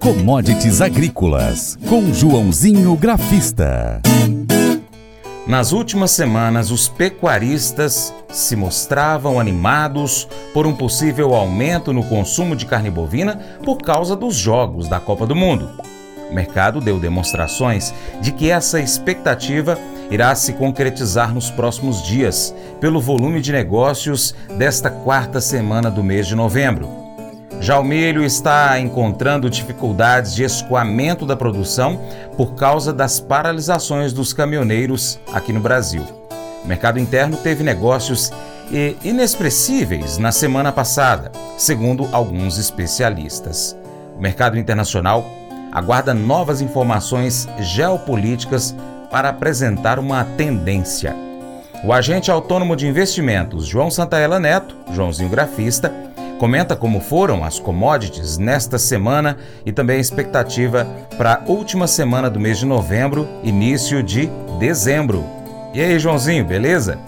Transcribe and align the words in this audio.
Commodities 0.00 0.80
Agrícolas, 0.80 1.78
com 1.86 2.10
Joãozinho 2.10 2.96
Grafista. 2.96 4.00
Nas 5.46 5.72
últimas 5.72 6.10
semanas, 6.12 6.70
os 6.70 6.88
pecuaristas 6.88 8.14
se 8.30 8.56
mostravam 8.56 9.38
animados 9.38 10.26
por 10.54 10.66
um 10.66 10.74
possível 10.74 11.34
aumento 11.34 11.92
no 11.92 12.02
consumo 12.02 12.56
de 12.56 12.64
carne 12.64 12.90
bovina 12.90 13.36
por 13.62 13.76
causa 13.76 14.16
dos 14.16 14.34
jogos 14.34 14.88
da 14.88 14.98
Copa 14.98 15.26
do 15.26 15.36
Mundo. 15.36 15.68
O 16.30 16.34
mercado 16.34 16.80
deu 16.80 16.98
demonstrações 16.98 17.92
de 18.22 18.32
que 18.32 18.50
essa 18.50 18.80
expectativa 18.80 19.78
irá 20.10 20.34
se 20.34 20.54
concretizar 20.54 21.34
nos 21.34 21.50
próximos 21.50 22.02
dias, 22.02 22.54
pelo 22.80 23.02
volume 23.02 23.42
de 23.42 23.52
negócios 23.52 24.34
desta 24.56 24.90
quarta 24.90 25.42
semana 25.42 25.90
do 25.90 26.02
mês 26.02 26.26
de 26.26 26.34
novembro. 26.34 26.99
Já 27.60 27.78
o 27.78 27.84
milho 27.84 28.24
está 28.24 28.80
encontrando 28.80 29.50
dificuldades 29.50 30.34
de 30.34 30.42
escoamento 30.42 31.26
da 31.26 31.36
produção 31.36 32.00
por 32.34 32.54
causa 32.54 32.90
das 32.90 33.20
paralisações 33.20 34.14
dos 34.14 34.32
caminhoneiros 34.32 35.20
aqui 35.30 35.52
no 35.52 35.60
Brasil. 35.60 36.02
O 36.64 36.66
mercado 36.66 36.98
interno 36.98 37.36
teve 37.36 37.62
negócios 37.62 38.32
inexpressíveis 39.04 40.16
na 40.16 40.32
semana 40.32 40.72
passada, 40.72 41.30
segundo 41.58 42.08
alguns 42.12 42.56
especialistas. 42.56 43.76
O 44.16 44.22
mercado 44.22 44.58
internacional 44.58 45.26
aguarda 45.70 46.14
novas 46.14 46.62
informações 46.62 47.46
geopolíticas 47.58 48.74
para 49.10 49.28
apresentar 49.28 49.98
uma 49.98 50.24
tendência. 50.24 51.14
O 51.84 51.92
agente 51.92 52.30
autônomo 52.30 52.74
de 52.74 52.86
investimentos 52.86 53.66
João 53.66 53.90
Santaella 53.90 54.40
Neto, 54.40 54.76
Joãozinho 54.92 55.28
Grafista, 55.28 55.92
comenta 56.40 56.74
como 56.74 57.02
foram 57.02 57.44
as 57.44 57.58
commodities 57.58 58.38
nesta 58.38 58.78
semana 58.78 59.36
e 59.66 59.70
também 59.70 59.98
a 59.98 60.00
expectativa 60.00 60.86
para 61.18 61.34
a 61.34 61.40
última 61.44 61.86
semana 61.86 62.30
do 62.30 62.40
mês 62.40 62.58
de 62.58 62.64
novembro, 62.64 63.28
início 63.44 64.02
de 64.02 64.24
dezembro. 64.58 65.22
E 65.74 65.82
aí, 65.82 65.98
Joãozinho, 65.98 66.42
beleza? 66.42 66.98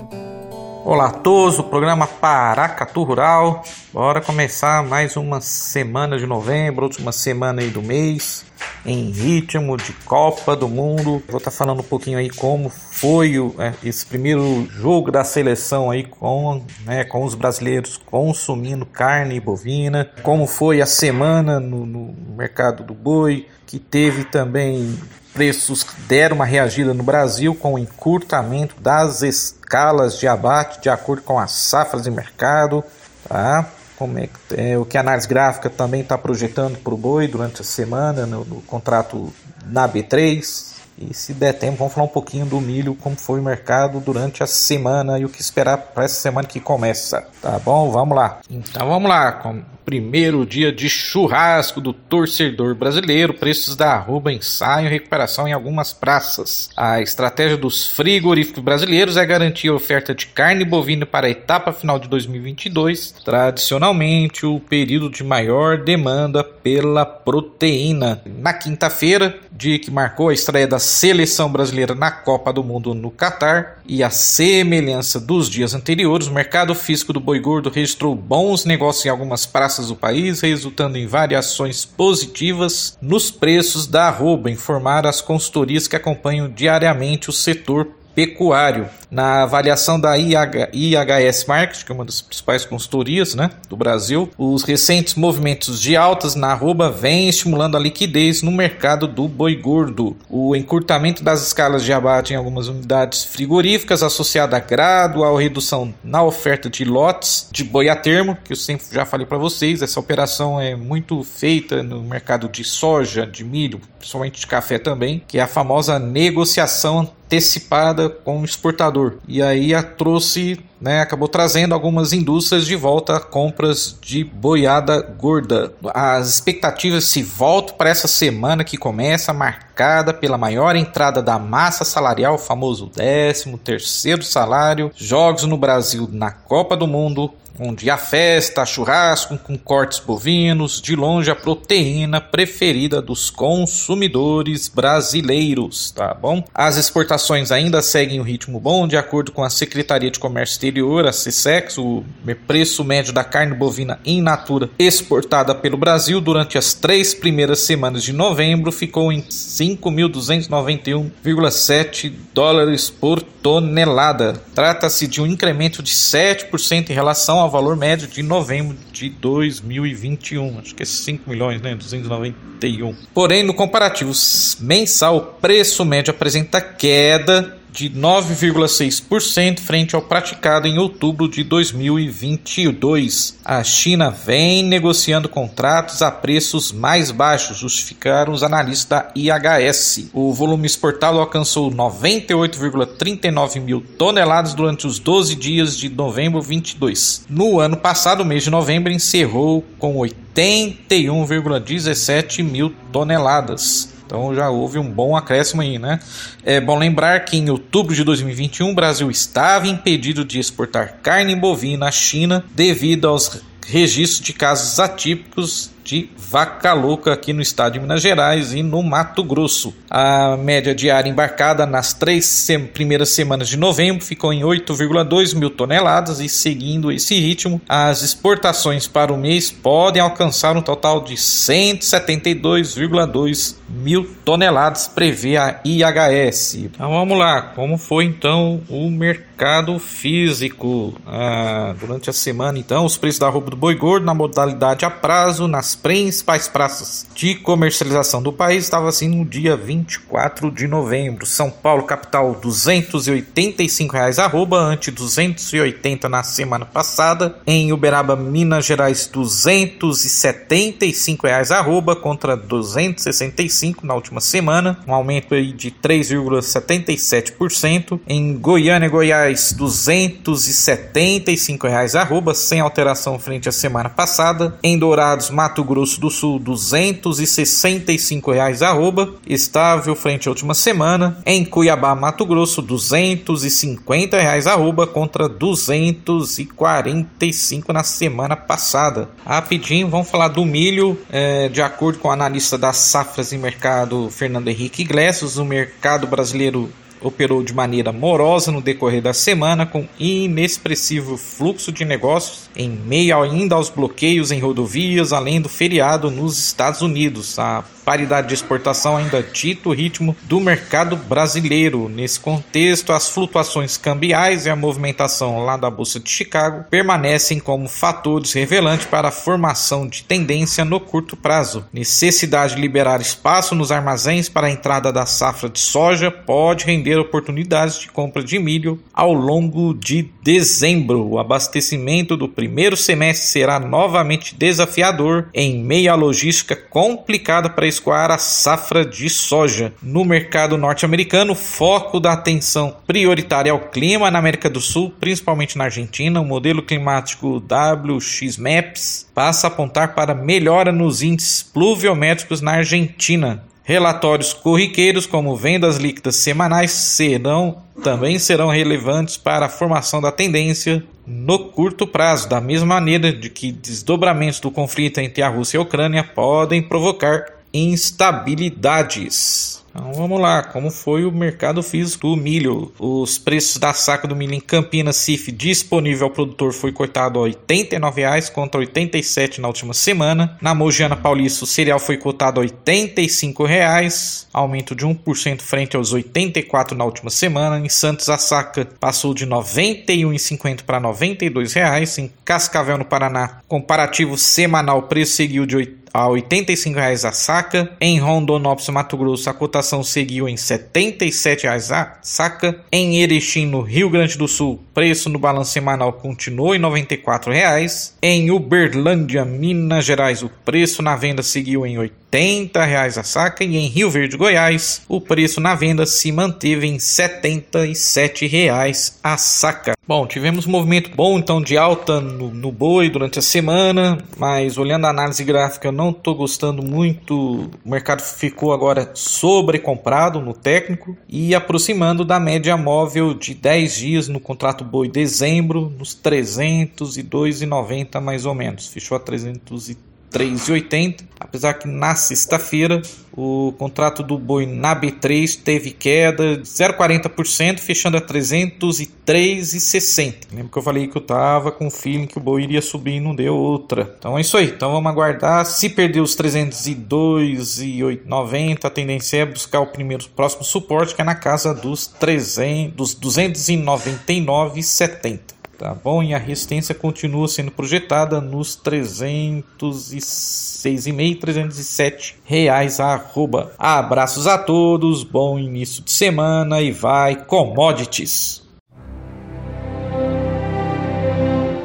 Olá 0.84 1.06
a 1.06 1.12
todos, 1.12 1.58
o 1.58 1.64
programa 1.64 2.06
Paracatu 2.06 3.04
Rural. 3.04 3.62
Bora 3.90 4.20
começar 4.20 4.84
mais 4.84 5.16
uma 5.16 5.40
semana 5.40 6.18
de 6.18 6.26
novembro, 6.26 6.84
última 6.84 7.10
semana 7.10 7.62
aí 7.62 7.70
do 7.70 7.80
mês, 7.80 8.44
em 8.84 9.10
ritmo 9.10 9.76
de 9.76 9.92
Copa 10.04 10.56
do 10.56 10.68
Mundo. 10.68 11.22
Vou 11.28 11.38
estar 11.38 11.50
tá 11.50 11.56
falando 11.56 11.80
um 11.80 11.84
pouquinho 11.84 12.18
aí 12.18 12.30
como 12.30 12.68
foi 12.68 13.38
o, 13.38 13.54
é, 13.58 13.74
esse 13.84 14.04
primeiro 14.04 14.66
jogo 14.70 15.10
da 15.10 15.24
seleção 15.24 15.90
aí 15.90 16.04
com, 16.04 16.62
né, 16.84 17.04
com 17.04 17.24
os 17.24 17.34
brasileiros 17.34 17.96
consumindo 18.06 18.84
carne 18.84 19.38
bovina, 19.40 20.10
como 20.22 20.46
foi 20.46 20.80
a 20.80 20.86
semana 20.86 21.60
no, 21.60 21.86
no 21.86 22.14
mercado 22.36 22.82
do 22.82 22.94
boi, 22.94 23.46
que 23.66 23.78
teve 23.78 24.24
também 24.24 24.98
preços 25.32 25.86
deram 26.06 26.36
uma 26.36 26.44
reagida 26.44 26.92
no 26.92 27.02
Brasil 27.02 27.54
com 27.54 27.74
o 27.74 27.78
encurtamento 27.78 28.74
das 28.80 29.22
escalas 29.22 30.18
de 30.18 30.28
abate 30.28 30.80
de 30.80 30.90
acordo 30.90 31.22
com 31.22 31.38
as 31.38 31.52
safras 31.52 32.02
de 32.02 32.10
mercado, 32.10 32.84
tá? 33.26 33.66
Como 34.02 34.18
é, 34.18 34.28
é 34.56 34.76
o 34.76 34.84
que 34.84 34.98
a 34.98 35.00
análise 35.00 35.28
gráfica 35.28 35.70
também 35.70 36.00
está 36.00 36.18
projetando 36.18 36.76
para 36.76 36.92
o 36.92 36.96
boi 36.96 37.28
durante 37.28 37.60
a 37.60 37.64
semana 37.64 38.26
no, 38.26 38.44
no 38.44 38.60
contrato 38.62 39.32
na 39.64 39.88
B3, 39.88 40.71
e 40.98 41.14
se 41.14 41.32
der 41.32 41.52
tempo, 41.54 41.78
vamos 41.78 41.94
falar 41.94 42.06
um 42.06 42.10
pouquinho 42.10 42.46
do 42.46 42.60
milho, 42.60 42.94
como 42.94 43.16
foi 43.16 43.40
o 43.40 43.42
mercado 43.42 44.00
durante 44.00 44.42
a 44.42 44.46
semana 44.46 45.18
e 45.18 45.24
o 45.24 45.28
que 45.28 45.40
esperar 45.40 45.76
para 45.78 46.04
essa 46.04 46.20
semana 46.20 46.46
que 46.46 46.60
começa. 46.60 47.26
Tá 47.40 47.58
bom? 47.58 47.90
Vamos 47.90 48.16
lá. 48.16 48.40
Então 48.50 48.88
vamos 48.88 49.08
lá. 49.08 49.32
Com 49.32 49.62
primeiro 49.84 50.46
dia 50.46 50.72
de 50.72 50.88
churrasco 50.88 51.80
do 51.80 51.92
torcedor 51.92 52.74
brasileiro, 52.74 53.34
preços 53.34 53.76
da 53.76 53.92
arroba 53.92 54.32
ensaiam 54.32 54.88
recuperação 54.88 55.46
em 55.46 55.52
algumas 55.52 55.92
praças. 55.92 56.70
A 56.76 57.00
estratégia 57.00 57.56
dos 57.56 57.88
frigoríficos 57.88 58.62
brasileiros 58.62 59.16
é 59.16 59.26
garantir 59.26 59.68
a 59.68 59.74
oferta 59.74 60.14
de 60.14 60.26
carne 60.26 60.64
bovina 60.64 61.04
para 61.04 61.26
a 61.26 61.30
etapa 61.30 61.72
final 61.72 61.98
de 61.98 62.08
2022, 62.08 63.12
tradicionalmente 63.24 64.46
o 64.46 64.60
período 64.60 65.10
de 65.10 65.24
maior 65.24 65.78
demanda 65.78 66.44
pela 66.44 67.04
proteína. 67.04 68.22
Na 68.24 68.52
quinta-feira, 68.52 69.38
dia 69.50 69.78
que 69.78 69.90
marcou 69.90 70.28
a 70.28 70.34
estreia 70.34 70.66
da 70.66 70.78
seleção 70.82 71.50
brasileira 71.50 71.94
na 71.94 72.10
Copa 72.10 72.52
do 72.52 72.62
Mundo 72.62 72.92
no 72.92 73.10
Catar 73.10 73.78
e 73.86 74.02
a 74.02 74.10
semelhança 74.10 75.18
dos 75.18 75.48
dias 75.48 75.72
anteriores, 75.72 76.26
o 76.26 76.34
mercado 76.34 76.74
físico 76.74 77.12
do 77.14 77.20
boi 77.20 77.40
gordo 77.40 77.70
registrou 77.70 78.14
bons 78.14 78.66
negócios 78.66 79.06
em 79.06 79.08
algumas 79.08 79.46
praças 79.46 79.88
do 79.88 79.96
país, 79.96 80.40
resultando 80.40 80.98
em 80.98 81.06
variações 81.06 81.86
positivas 81.86 82.98
nos 83.00 83.30
preços 83.30 83.86
da 83.86 84.08
arroba, 84.08 84.50
informaram 84.50 85.08
as 85.08 85.22
consultorias 85.22 85.88
que 85.88 85.96
acompanham 85.96 86.50
diariamente 86.50 87.30
o 87.30 87.32
setor 87.32 87.88
pecuário. 88.14 88.88
Na 89.10 89.42
avaliação 89.42 90.00
da 90.00 90.16
IH, 90.16 90.70
IHS 90.72 91.44
Market, 91.46 91.84
que 91.84 91.92
é 91.92 91.94
uma 91.94 92.04
das 92.04 92.22
principais 92.22 92.64
consultorias 92.64 93.34
né, 93.34 93.50
do 93.68 93.76
Brasil, 93.76 94.30
os 94.38 94.62
recentes 94.62 95.14
movimentos 95.14 95.78
de 95.78 95.94
altas 95.96 96.34
na 96.34 96.52
arroba 96.52 96.90
vêm 96.90 97.28
estimulando 97.28 97.76
a 97.76 97.80
liquidez 97.80 98.40
no 98.42 98.50
mercado 98.50 99.06
do 99.06 99.28
boi 99.28 99.54
gordo. 99.54 100.16
O 100.30 100.56
encurtamento 100.56 101.22
das 101.22 101.46
escalas 101.46 101.84
de 101.84 101.92
abate 101.92 102.32
em 102.32 102.36
algumas 102.36 102.68
unidades 102.68 103.22
frigoríficas, 103.24 104.02
associado 104.02 104.56
à 104.56 104.60
gradual 104.60 105.36
redução 105.36 105.92
na 106.02 106.22
oferta 106.22 106.70
de 106.70 106.84
lotes 106.84 107.48
de 107.52 107.64
boi 107.64 107.90
a 107.90 107.96
termo, 107.96 108.38
que 108.42 108.52
eu 108.52 108.56
sempre 108.56 108.86
já 108.90 109.04
falei 109.04 109.26
para 109.26 109.36
vocês, 109.36 109.82
essa 109.82 110.00
operação 110.00 110.58
é 110.58 110.74
muito 110.74 111.22
feita 111.22 111.82
no 111.82 112.02
mercado 112.02 112.48
de 112.48 112.64
soja, 112.64 113.26
de 113.26 113.44
milho, 113.44 113.78
principalmente 113.98 114.40
de 114.40 114.46
café 114.46 114.78
também, 114.78 115.22
que 115.28 115.38
é 115.38 115.42
a 115.42 115.46
famosa 115.46 115.98
negociação 115.98 117.10
antecipada 117.32 118.10
com 118.10 118.42
o 118.42 118.44
exportador. 118.44 119.14
E 119.26 119.40
aí 119.40 119.74
a 119.74 119.82
trouxe, 119.82 120.60
né, 120.82 121.00
acabou 121.00 121.28
trazendo 121.28 121.74
algumas 121.74 122.12
indústrias 122.12 122.66
de 122.66 122.74
volta 122.74 123.16
a 123.16 123.20
compras 123.20 123.96
de 124.00 124.24
boiada 124.24 125.00
gorda. 125.00 125.72
As 125.94 126.28
expectativas 126.28 127.04
se 127.04 127.22
voltam 127.22 127.76
para 127.76 127.88
essa 127.88 128.08
semana 128.08 128.64
que 128.64 128.76
começa 128.76 129.32
marcada 129.32 130.12
pela 130.12 130.36
maior 130.36 130.74
entrada 130.74 131.22
da 131.22 131.38
massa 131.38 131.84
salarial, 131.84 132.34
o 132.34 132.38
famoso 132.38 132.88
13 132.88 133.56
terceiro 133.58 134.24
salário, 134.24 134.90
jogos 134.96 135.44
no 135.44 135.56
Brasil 135.56 136.08
na 136.10 136.32
Copa 136.32 136.76
do 136.76 136.88
Mundo, 136.88 137.32
onde 137.58 137.90
a 137.90 137.96
festa, 137.96 138.64
churrasco 138.64 139.38
com 139.38 139.56
cortes 139.58 139.98
bovinos, 139.98 140.80
de 140.80 140.96
longe 140.96 141.30
a 141.30 141.34
proteína 141.34 142.20
preferida 142.20 143.00
dos 143.00 143.30
consumidores 143.30 144.68
brasileiros, 144.68 145.90
tá 145.90 146.14
bom? 146.14 146.42
As 146.54 146.76
exportações 146.76 147.50
ainda 147.50 147.82
seguem 147.82 148.20
o 148.20 148.24
ritmo 148.24 148.58
bom, 148.58 148.86
de 148.86 148.96
acordo 148.96 149.32
com 149.32 149.42
a 149.42 149.50
Secretaria 149.50 150.10
de 150.10 150.18
Comércio 150.18 150.60
a 150.80 151.10
CSEX, 151.10 151.78
o 151.78 152.02
preço 152.46 152.84
médio 152.84 153.12
da 153.12 153.24
carne 153.24 153.54
bovina 153.54 153.98
in 154.04 154.20
natura 154.20 154.68
exportada 154.78 155.52
pelo 155.54 155.76
Brasil 155.76 156.20
durante 156.20 156.58
as 156.58 156.74
três 156.74 157.14
primeiras 157.14 157.60
semanas 157.60 158.02
de 158.02 158.12
novembro 158.12 158.72
ficou 158.72 159.12
em 159.12 159.22
5.291,7 159.22 162.12
dólares 162.34 162.90
por 162.90 163.22
tonelada. 163.22 164.42
Trata-se 164.54 165.06
de 165.06 165.20
um 165.20 165.26
incremento 165.26 165.82
de 165.82 165.92
7% 165.92 166.88
em 166.90 166.94
relação 166.94 167.38
ao 167.38 167.50
valor 167.50 167.76
médio 167.76 168.08
de 168.08 168.22
novembro 168.22 168.76
de 168.92 169.10
2021. 169.10 170.60
Acho 170.60 170.74
que 170.74 170.82
é 170.82 170.86
5 170.86 171.28
milhões, 171.28 171.60
né? 171.60 171.74
291. 171.74 172.94
Porém, 173.12 173.42
no 173.42 173.52
comparativo 173.52 174.12
mensal, 174.60 175.16
o 175.16 175.20
preço 175.20 175.84
médio 175.84 176.12
apresenta 176.12 176.60
queda 176.60 177.58
de 177.72 177.88
9,6% 177.88 179.60
frente 179.60 179.96
ao 179.96 180.02
praticado 180.02 180.68
em 180.68 180.78
outubro 180.78 181.26
de 181.26 181.42
2022. 181.42 183.38
A 183.42 183.64
China 183.64 184.10
vem 184.10 184.62
negociando 184.62 185.26
contratos 185.28 186.02
a 186.02 186.10
preços 186.10 186.70
mais 186.70 187.10
baixos, 187.10 187.56
justificaram 187.56 188.34
os 188.34 188.42
analistas 188.42 188.88
da 188.88 189.10
IHS. 189.16 190.10
O 190.12 190.34
volume 190.34 190.66
exportado 190.66 191.18
alcançou 191.18 191.70
98,39 191.70 193.60
mil 193.60 193.82
toneladas 193.96 194.52
durante 194.52 194.86
os 194.86 194.98
12 194.98 195.34
dias 195.34 195.74
de 195.76 195.88
novembro 195.88 196.42
22. 196.42 197.24
No 197.30 197.58
ano 197.58 197.78
passado, 197.78 198.20
o 198.20 198.26
mês 198.26 198.44
de 198.44 198.50
novembro 198.50 198.92
encerrou 198.92 199.64
com 199.78 199.96
81,17 199.96 202.42
mil 202.42 202.74
toneladas. 202.92 203.91
Então 204.12 204.34
já 204.34 204.50
houve 204.50 204.78
um 204.78 204.90
bom 204.90 205.16
acréscimo 205.16 205.62
aí, 205.62 205.78
né? 205.78 205.98
É 206.44 206.60
bom 206.60 206.78
lembrar 206.78 207.20
que 207.20 207.38
em 207.38 207.48
outubro 207.48 207.94
de 207.94 208.04
2021 208.04 208.70
o 208.70 208.74
Brasil 208.74 209.10
estava 209.10 209.66
impedido 209.66 210.22
de 210.22 210.38
exportar 210.38 210.98
carne 211.02 211.34
bovina 211.34 211.88
à 211.88 211.90
China 211.90 212.44
devido 212.54 213.08
aos 213.08 213.40
registro 213.66 214.22
de 214.22 214.34
casos 214.34 214.78
atípicos 214.78 215.70
de 215.82 216.10
vaca 216.16 216.72
louca 216.74 217.12
aqui 217.12 217.32
no 217.32 217.40
estado 217.40 217.72
de 217.72 217.80
Minas 217.80 218.02
Gerais 218.02 218.52
e 218.52 218.62
no 218.62 218.82
Mato 218.82 219.24
Grosso. 219.24 219.74
A 219.90 220.36
média 220.36 220.74
diária 220.74 221.08
embarcada 221.08 221.64
nas 221.66 221.94
três 221.94 222.26
se 222.26 222.58
primeiras 222.58 223.08
semanas 223.08 223.48
de 223.48 223.56
novembro 223.56 224.04
ficou 224.04 224.30
em 224.32 224.42
8,2 224.42 225.34
mil 225.34 225.50
toneladas 225.50 226.20
e 226.20 226.28
seguindo 226.28 226.92
esse 226.92 227.18
ritmo, 227.18 227.60
as 227.68 228.02
exportações 228.02 228.86
para 228.86 229.12
o 229.12 229.16
mês 229.16 229.50
podem 229.50 230.00
alcançar 230.02 230.56
um 230.56 230.62
total 230.62 231.02
de 231.02 231.14
172,2 231.14 233.56
mil 233.72 234.06
toneladas, 234.24 234.86
prevê 234.86 235.38
a 235.38 235.60
IHS. 235.64 236.56
Então 236.56 236.90
vamos 236.90 237.18
lá, 237.18 237.40
como 237.42 237.78
foi 237.78 238.04
então 238.04 238.60
o 238.68 238.90
mercado 238.90 239.78
físico 239.78 240.92
ah, 241.06 241.74
durante 241.80 242.10
a 242.10 242.12
semana? 242.12 242.58
Então, 242.58 242.84
os 242.84 242.98
preços 242.98 243.18
da 243.18 243.28
roupa 243.28 243.50
do 243.50 243.56
boi 243.56 243.74
gordo 243.74 244.04
na 244.04 244.14
modalidade 244.14 244.84
a 244.84 244.90
prazo 244.90 245.48
nas 245.48 245.74
principais 245.74 246.46
praças 246.48 247.06
de 247.14 247.34
comercialização 247.36 248.22
do 248.22 248.32
país 248.32 248.64
estava 248.64 248.88
assim 248.88 249.08
no 249.08 249.24
dia 249.24 249.56
24 249.56 250.50
de 250.50 250.68
novembro. 250.68 251.24
São 251.24 251.50
Paulo, 251.50 251.84
capital, 251.84 252.34
285 252.34 253.94
reais 253.94 254.18
arroba, 254.18 254.58
ante 254.58 254.90
280 254.90 256.08
na 256.08 256.22
semana 256.22 256.66
passada. 256.66 257.36
Em 257.46 257.72
Uberaba, 257.72 258.16
Minas 258.16 258.66
Gerais, 258.66 259.06
275 259.06 261.26
reais 261.26 261.50
arroba 261.50 261.96
contra 261.96 262.36
265 262.36 263.61
na 263.82 263.94
última 263.94 264.20
semana, 264.20 264.78
um 264.86 264.92
aumento 264.92 265.34
aí 265.34 265.50
de 265.52 265.70
3,77%. 265.70 268.00
Em 268.08 268.36
Goiânia, 268.36 268.88
Goiás, 268.88 269.52
275 269.52 271.68
reais 271.68 271.94
arroba, 271.94 272.34
sem 272.34 272.58
alteração 272.60 273.18
frente 273.18 273.48
à 273.48 273.52
semana 273.52 273.88
passada. 273.88 274.58
Em 274.62 274.78
Dourados, 274.78 275.30
Mato 275.30 275.62
Grosso 275.62 276.00
do 276.00 276.10
Sul, 276.10 276.38
265 276.38 278.32
reais 278.32 278.62
arroba, 278.62 279.14
estável 279.26 279.94
frente 279.94 280.28
à 280.28 280.30
última 280.30 280.54
semana. 280.54 281.18
Em 281.24 281.44
Cuiabá, 281.44 281.94
Mato 281.94 282.26
Grosso, 282.26 282.60
250 282.62 284.18
reais 284.18 284.46
arroba 284.46 284.86
contra 284.86 285.28
245 285.28 287.72
na 287.72 287.84
semana 287.84 288.36
passada. 288.36 289.08
Rapidinho, 289.24 289.88
vamos 289.88 290.10
falar 290.10 290.28
do 290.28 290.44
milho. 290.44 290.98
É, 291.10 291.48
de 291.48 291.62
acordo 291.62 291.98
com 291.98 292.08
o 292.08 292.10
analista 292.10 292.58
das 292.58 292.76
safras 292.78 293.32
e 293.32 293.38
mercado 293.52 294.10
Fernando 294.10 294.48
Henrique 294.48 294.82
Iglesias, 294.82 295.36
o 295.36 295.44
mercado 295.44 296.06
brasileiro 296.06 296.70
operou 297.02 297.42
de 297.42 297.52
maneira 297.52 297.92
morosa 297.92 298.50
no 298.50 298.60
decorrer 298.60 299.02
da 299.02 299.12
semana, 299.12 299.66
com 299.66 299.86
inexpressivo 299.98 301.16
fluxo 301.16 301.72
de 301.72 301.84
negócios, 301.84 302.50
em 302.56 302.68
meio 302.68 303.20
ainda 303.20 303.54
aos 303.54 303.70
bloqueios 303.70 304.30
em 304.30 304.40
rodovias, 304.40 305.12
além 305.12 305.40
do 305.40 305.48
feriado 305.48 306.10
nos 306.10 306.38
Estados 306.38 306.82
Unidos. 306.82 307.38
A 307.38 307.64
paridade 307.84 308.28
de 308.28 308.34
exportação 308.34 308.96
ainda 308.96 309.22
dita 309.22 309.68
o 309.68 309.72
ritmo 309.72 310.16
do 310.22 310.40
mercado 310.40 310.96
brasileiro. 310.96 311.88
Nesse 311.88 312.18
contexto, 312.18 312.92
as 312.92 313.08
flutuações 313.08 313.76
cambiais 313.76 314.46
e 314.46 314.50
a 314.50 314.56
movimentação 314.56 315.44
lá 315.44 315.56
da 315.56 315.70
Bolsa 315.70 315.98
de 315.98 316.10
Chicago 316.10 316.64
permanecem 316.70 317.38
como 317.38 317.68
fatores 317.68 318.32
revelantes 318.32 318.86
para 318.86 319.08
a 319.08 319.12
formação 319.12 319.86
de 319.86 320.04
tendência 320.04 320.64
no 320.64 320.80
curto 320.80 321.16
prazo. 321.16 321.64
Necessidade 321.72 322.54
de 322.54 322.60
liberar 322.60 323.00
espaço 323.00 323.54
nos 323.54 323.72
armazéns 323.72 324.28
para 324.28 324.46
a 324.46 324.50
entrada 324.50 324.92
da 324.92 325.06
safra 325.06 325.48
de 325.48 325.58
soja 325.58 326.10
pode 326.10 326.64
render 326.64 326.91
oportunidades 327.00 327.78
de 327.78 327.88
compra 327.88 328.22
de 328.22 328.38
milho 328.38 328.80
ao 328.92 329.12
longo 329.12 329.74
de 329.74 330.08
dezembro. 330.22 331.06
O 331.06 331.18
abastecimento 331.18 332.16
do 332.16 332.28
primeiro 332.28 332.76
semestre 332.76 333.26
será 333.28 333.58
novamente 333.58 334.34
desafiador 334.34 335.28
em 335.32 335.62
meio 335.62 335.92
à 335.92 335.94
logística 335.94 336.54
complicada 336.54 337.48
para 337.48 337.66
escoar 337.66 338.10
a 338.10 338.18
safra 338.18 338.84
de 338.84 339.08
soja. 339.08 339.72
No 339.82 340.04
mercado 340.04 340.56
norte-americano, 340.56 341.34
foco 341.34 342.00
da 342.00 342.12
atenção 342.12 342.76
prioritária 342.86 343.52
ao 343.52 343.60
clima 343.60 344.10
na 344.10 344.18
América 344.18 344.48
do 344.48 344.60
Sul, 344.60 344.92
principalmente 344.98 345.56
na 345.56 345.64
Argentina. 345.64 346.20
O 346.20 346.24
modelo 346.24 346.62
climático 346.62 347.42
WXMAPS 347.50 349.10
passa 349.14 349.46
a 349.46 349.48
apontar 349.48 349.94
para 349.94 350.14
melhora 350.14 350.72
nos 350.72 351.02
índices 351.02 351.42
pluviométricos 351.42 352.40
na 352.40 352.52
Argentina. 352.52 353.44
Relatórios 353.64 354.32
corriqueiros, 354.32 355.06
como 355.06 355.36
vendas 355.36 355.76
líquidas 355.76 356.16
semanais, 356.16 356.72
serão 356.72 357.62
também 357.82 358.18
serão 358.18 358.48
relevantes 358.48 359.16
para 359.16 359.46
a 359.46 359.48
formação 359.48 359.98
da 360.00 360.12
tendência 360.12 360.84
no 361.06 361.50
curto 361.50 361.86
prazo, 361.86 362.28
da 362.28 362.40
mesma 362.40 362.66
maneira 362.66 363.12
de 363.12 363.30
que 363.30 363.52
desdobramentos 363.52 364.40
do 364.40 364.50
conflito 364.50 364.98
entre 364.98 365.22
a 365.22 365.28
Rússia 365.28 365.56
e 365.56 365.60
a 365.60 365.62
Ucrânia 365.62 366.02
podem 366.04 366.62
provocar 366.62 367.26
instabilidades. 367.52 369.61
Então 369.74 369.90
vamos 369.94 370.20
lá, 370.20 370.42
como 370.42 370.70
foi 370.70 371.06
o 371.06 371.10
mercado 371.10 371.62
físico 371.62 372.08
do 372.08 372.16
milho? 372.16 372.70
Os 372.78 373.16
preços 373.16 373.56
da 373.56 373.72
saca 373.72 374.06
do 374.06 374.14
milho 374.14 374.34
em 374.34 374.40
Campinas 374.40 374.96
CIF 374.96 375.32
disponível 375.32 376.08
ao 376.08 376.12
produtor 376.12 376.52
foi 376.52 376.72
cortado 376.72 377.24
a 377.24 377.26
R$ 377.26 377.34
89,00 377.48 378.30
contra 378.32 378.60
R$ 378.60 378.66
87,00 378.66 379.38
na 379.38 379.48
última 379.48 379.72
semana. 379.72 380.36
Na 380.42 380.54
Mogiana 380.54 380.94
Paulista 380.94 381.44
o 381.44 381.46
cereal 381.46 381.78
foi 381.78 381.96
cotado 381.96 382.40
a 382.40 382.44
R$ 382.44 382.50
85,00, 382.50 384.26
aumento 384.30 384.74
de 384.74 384.86
1% 384.86 385.40
frente 385.40 385.74
aos 385.74 385.92
R$ 385.92 386.02
84,00 386.02 386.72
na 386.76 386.84
última 386.84 387.10
semana. 387.10 387.58
Em 387.58 387.68
Santos 387.70 388.10
a 388.10 388.18
saca 388.18 388.68
passou 388.78 389.14
de 389.14 389.24
R$ 389.24 389.30
91,50 389.30 390.64
para 390.64 390.76
R$ 390.76 390.84
92,00. 390.84 391.98
Em 391.98 392.12
Cascavel 392.26 392.76
no 392.76 392.84
Paraná, 392.84 393.40
comparativo 393.48 394.18
semanal, 394.18 394.80
o 394.80 394.82
preço 394.82 395.16
seguiu 395.16 395.46
de 395.46 395.56
8 395.56 395.81
a 395.92 396.04
R$ 396.04 396.22
85,00 396.22 397.08
a 397.08 397.12
saca. 397.12 397.70
Em 397.80 397.98
Rondonópolis, 397.98 398.68
Mato 398.68 398.96
Grosso, 398.96 399.28
a 399.28 399.34
cotação 399.34 399.82
seguiu 399.82 400.28
em 400.28 400.32
R$ 400.32 400.38
77,00 400.38 401.72
a 401.72 401.98
saca. 402.02 402.60
Em 402.70 403.02
Erechim, 403.02 403.46
no 403.46 403.60
Rio 403.60 403.90
Grande 403.90 404.16
do 404.16 404.26
Sul, 404.26 404.60
preço 404.72 405.08
no 405.08 405.18
balanço 405.18 405.52
semanal 405.52 405.92
continuou 405.92 406.54
em 406.54 406.58
R$ 406.58 406.64
94,00. 406.64 407.92
Em 408.02 408.30
Uberlândia, 408.30 409.24
Minas 409.24 409.84
Gerais, 409.84 410.22
o 410.22 410.30
preço 410.44 410.82
na 410.82 410.96
venda 410.96 411.22
seguiu 411.22 411.66
em 411.66 411.78
R$ 411.78 411.90
80,00 412.12 412.98
a 412.98 413.02
saca. 413.02 413.42
E 413.42 413.56
em 413.56 413.68
Rio 413.68 413.90
Verde, 413.90 414.16
Goiás, 414.16 414.82
o 414.88 415.00
preço 415.00 415.40
na 415.40 415.54
venda 415.54 415.86
se 415.86 416.12
manteve 416.12 416.66
em 416.66 416.74
R$ 416.74 416.78
77,00 416.78 418.92
a 419.02 419.16
saca. 419.16 419.72
Bom, 419.88 420.06
tivemos 420.06 420.46
um 420.46 420.50
movimento 420.50 420.92
bom 420.94 421.18
então 421.18 421.42
de 421.42 421.58
alta 421.58 422.00
no, 422.00 422.30
no 422.30 422.52
boi 422.52 422.88
durante 422.88 423.18
a 423.18 423.22
semana, 423.22 423.98
mas 424.16 424.56
olhando 424.56 424.86
a 424.86 424.90
análise 424.90 425.24
gráfica, 425.24 425.66
eu 425.68 425.72
não 425.72 425.90
estou 425.90 426.14
gostando 426.14 426.62
muito. 426.62 427.50
O 427.64 427.70
mercado 427.70 428.00
ficou 428.00 428.52
agora 428.52 428.92
sobrecomprado 428.94 430.20
no 430.20 430.34
técnico 430.34 430.96
e 431.08 431.34
aproximando 431.34 432.04
da 432.04 432.20
média 432.20 432.56
móvel 432.56 433.12
de 433.12 433.34
10 433.34 433.74
dias 433.74 434.06
no 434.06 434.20
contrato 434.20 434.62
boi 434.64 434.88
dezembro, 434.88 435.74
nos 435.76 435.96
302,90 435.96 438.00
mais 438.00 438.24
ou 438.24 438.34
menos. 438.34 438.68
Fechou 438.68 438.96
a 438.96 439.00
330 439.00 439.91
3,80. 440.12 441.04
Apesar 441.18 441.54
que 441.54 441.66
na 441.66 441.94
sexta-feira 441.94 442.82
o 443.14 443.52
contrato 443.58 444.02
do 444.02 444.18
boi 444.18 444.46
na 444.46 444.74
B3 444.74 445.38
teve 445.42 445.70
queda 445.70 446.38
de 446.38 446.42
0,40%, 446.42 447.60
fechando 447.60 447.96
a 447.96 448.00
303,60. 448.00 450.14
Lembra 450.32 450.50
que 450.50 450.58
eu 450.58 450.62
falei 450.62 450.88
que 450.88 450.96
eu 450.96 451.02
tava 451.02 451.52
com 451.52 451.66
o 451.66 451.70
feeling 451.70 452.06
que 452.06 452.16
o 452.18 452.20
boi 452.20 452.42
iria 452.42 452.62
subir 452.62 452.94
e 452.94 453.00
não 453.00 453.14
deu 453.14 453.36
outra. 453.36 453.94
Então 453.98 454.16
é 454.18 454.22
isso 454.22 454.36
aí. 454.36 454.46
Então 454.46 454.72
vamos 454.72 454.90
aguardar. 454.90 455.46
Se 455.46 455.68
perder 455.68 456.00
os 456.00 456.16
302,90, 456.16 458.64
a 458.64 458.70
tendência 458.70 459.18
é 459.18 459.26
buscar 459.26 459.60
o 459.60 459.66
primeiro 459.66 460.08
próximo 460.16 460.42
suporte, 460.44 460.94
que 460.94 461.02
é 461.02 461.04
na 461.04 461.14
casa 461.14 461.54
dos 461.54 461.86
300, 461.86 462.74
dos 462.74 462.98
299,70 462.98 465.41
tá 465.62 465.72
bom? 465.72 466.02
E 466.02 466.12
a 466.12 466.18
resistência 466.18 466.74
continua 466.74 467.28
sendo 467.28 467.52
projetada 467.52 468.20
nos 468.20 468.56
306,5 468.56 471.20
307 471.20 472.16
reais 472.24 472.80
arroba. 472.80 473.52
Abraços 473.56 474.26
a 474.26 474.36
todos, 474.36 475.04
bom 475.04 475.38
início 475.38 475.84
de 475.84 475.92
semana 475.92 476.60
e 476.60 476.72
vai 476.72 477.14
commodities. 477.14 478.42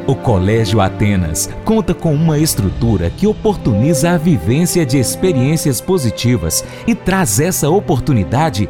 O 0.05 0.13
Colégio 0.15 0.79
Atenas 0.79 1.49
conta 1.65 1.95
com 1.95 2.13
uma 2.13 2.39
estrutura 2.39 3.09
que 3.09 3.27
oportuniza 3.27 4.11
a 4.11 4.17
vivência 4.17 4.85
de 4.85 4.97
experiências 4.99 5.81
positivas 5.81 6.63
e 6.85 6.93
traz 6.95 7.39
essa 7.39 7.67
oportunidade 7.69 8.69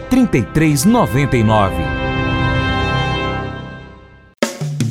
3399. 0.11 2.00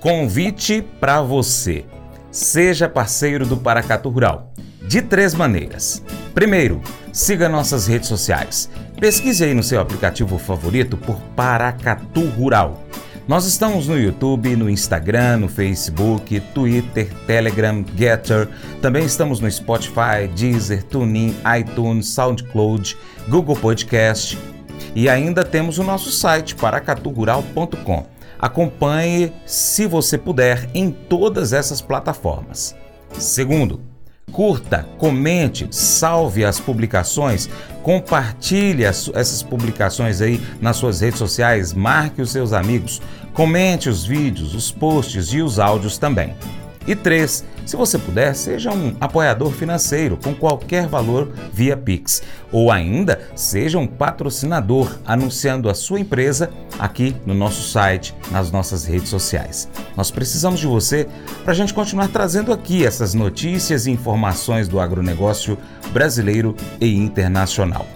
Convite 0.00 0.82
para 0.98 1.20
você. 1.20 1.84
Seja 2.30 2.88
parceiro 2.88 3.44
do 3.44 3.54
Paracatu 3.54 4.08
Rural. 4.08 4.50
De 4.88 5.02
três 5.02 5.34
maneiras. 5.34 6.02
Primeiro, 6.32 6.80
siga 7.12 7.50
nossas 7.50 7.86
redes 7.86 8.08
sociais. 8.08 8.70
Pesquise 8.98 9.44
aí 9.44 9.52
no 9.52 9.62
seu 9.62 9.78
aplicativo 9.78 10.38
favorito 10.38 10.96
por 10.96 11.20
Paracatu 11.36 12.26
Rural. 12.30 12.82
Nós 13.28 13.44
estamos 13.44 13.88
no 13.88 13.98
YouTube, 13.98 14.56
no 14.56 14.70
Instagram, 14.70 15.36
no 15.36 15.48
Facebook, 15.48 16.40
Twitter, 16.54 17.12
Telegram, 17.26 17.84
Getter. 17.94 18.48
Também 18.80 19.04
estamos 19.04 19.38
no 19.38 19.50
Spotify, 19.50 20.26
Deezer, 20.34 20.82
TuneIn, 20.84 21.36
iTunes, 21.60 22.08
SoundCloud, 22.08 22.96
Google 23.28 23.56
Podcast. 23.56 24.38
E 24.94 25.08
ainda 25.08 25.44
temos 25.44 25.78
o 25.78 25.84
nosso 25.84 26.10
site 26.10 26.54
paracaturural.com. 26.54 28.06
Acompanhe, 28.38 29.32
se 29.44 29.86
você 29.86 30.16
puder, 30.16 30.68
em 30.74 30.90
todas 30.90 31.52
essas 31.52 31.80
plataformas. 31.80 32.74
Segundo, 33.18 33.80
curta, 34.30 34.86
comente, 34.96 35.68
salve 35.70 36.44
as 36.44 36.58
publicações, 36.58 37.50
compartilhe 37.82 38.86
as, 38.86 39.10
essas 39.14 39.42
publicações 39.42 40.20
aí 40.20 40.40
nas 40.60 40.76
suas 40.76 41.00
redes 41.00 41.18
sociais, 41.18 41.74
marque 41.74 42.22
os 42.22 42.30
seus 42.30 42.52
amigos, 42.52 43.02
comente 43.34 43.88
os 43.88 44.06
vídeos, 44.06 44.54
os 44.54 44.70
posts 44.70 45.32
e 45.32 45.42
os 45.42 45.58
áudios 45.58 45.98
também. 45.98 46.34
E 46.86 46.94
três, 46.94 47.44
se 47.66 47.76
você 47.76 47.98
puder, 47.98 48.34
seja 48.34 48.72
um 48.72 48.96
apoiador 49.00 49.52
financeiro 49.52 50.16
com 50.16 50.34
qualquer 50.34 50.86
valor 50.86 51.30
via 51.52 51.76
Pix. 51.76 52.22
Ou 52.50 52.72
ainda, 52.72 53.20
seja 53.36 53.78
um 53.78 53.86
patrocinador 53.86 54.98
anunciando 55.06 55.68
a 55.68 55.74
sua 55.74 56.00
empresa 56.00 56.50
aqui 56.78 57.14
no 57.24 57.34
nosso 57.34 57.68
site, 57.70 58.14
nas 58.30 58.50
nossas 58.50 58.86
redes 58.86 59.08
sociais. 59.08 59.68
Nós 59.96 60.10
precisamos 60.10 60.58
de 60.58 60.66
você 60.66 61.06
para 61.44 61.52
a 61.52 61.56
gente 61.56 61.74
continuar 61.74 62.08
trazendo 62.08 62.52
aqui 62.52 62.84
essas 62.84 63.14
notícias 63.14 63.86
e 63.86 63.90
informações 63.90 64.66
do 64.66 64.80
agronegócio 64.80 65.58
brasileiro 65.92 66.56
e 66.80 66.96
internacional. 66.96 67.86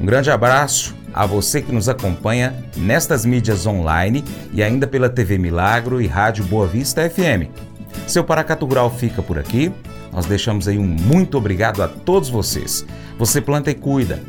Um 0.00 0.06
grande 0.06 0.30
abraço 0.30 0.96
a 1.12 1.26
você 1.26 1.60
que 1.60 1.72
nos 1.72 1.88
acompanha 1.88 2.54
nestas 2.76 3.24
mídias 3.24 3.66
online 3.66 4.24
e 4.52 4.62
ainda 4.62 4.86
pela 4.86 5.10
TV 5.10 5.36
Milagro 5.36 6.00
e 6.00 6.06
Rádio 6.06 6.44
Boa 6.44 6.66
Vista 6.66 7.08
FM. 7.08 7.69
Seu 8.10 8.24
Paracatu 8.24 8.66
Rural 8.66 8.90
fica 8.90 9.22
por 9.22 9.38
aqui. 9.38 9.72
Nós 10.12 10.26
deixamos 10.26 10.66
aí 10.66 10.76
um 10.76 10.84
muito 10.84 11.38
obrigado 11.38 11.80
a 11.80 11.86
todos 11.86 12.28
vocês. 12.28 12.84
Você 13.16 13.40
planta 13.40 13.70
e 13.70 13.74
cuida. 13.74 14.20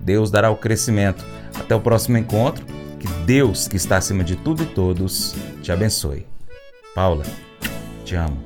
Deus 0.00 0.30
dará 0.30 0.50
o 0.50 0.56
crescimento. 0.56 1.22
Até 1.54 1.74
o 1.74 1.80
próximo 1.80 2.16
encontro. 2.16 2.64
Que 2.98 3.06
Deus, 3.26 3.68
que 3.68 3.76
está 3.76 3.98
acima 3.98 4.24
de 4.24 4.36
tudo 4.36 4.62
e 4.62 4.66
todos, 4.66 5.34
te 5.62 5.70
abençoe. 5.70 6.26
Paula, 6.94 7.24
te 8.06 8.16
amo. 8.16 8.45